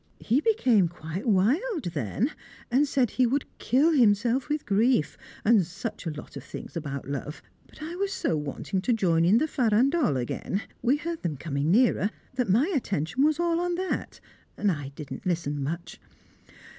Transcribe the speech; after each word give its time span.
He 0.19 0.41
became 0.41 0.87
quite 0.87 1.27
wild 1.27 1.91
then, 1.93 2.31
and 2.71 2.87
said 2.87 3.11
he 3.11 3.27
would 3.27 3.45
kill 3.59 3.91
himself 3.91 4.49
with 4.49 4.65
grief; 4.65 5.15
and 5.45 5.63
such 5.63 6.07
a 6.07 6.09
lot 6.09 6.35
of 6.35 6.43
things 6.43 6.75
about 6.75 7.07
love; 7.07 7.43
but 7.67 7.83
I 7.83 7.95
was 7.97 8.11
so 8.11 8.35
wanting 8.35 8.81
to 8.81 8.93
join 8.93 9.25
in 9.25 9.37
the 9.37 9.45
farandole 9.47 10.17
again 10.17 10.63
we 10.81 10.97
heard 10.97 11.21
them 11.21 11.37
coming 11.37 11.69
nearer 11.69 12.09
that 12.33 12.49
my 12.49 12.73
attention 12.75 13.23
was 13.23 13.39
all 13.39 13.59
on 13.59 13.75
that, 13.75 14.19
and 14.57 14.71
I 14.71 14.89
did 14.95 15.11
not 15.11 15.23
listen 15.23 15.61
much. 15.61 15.99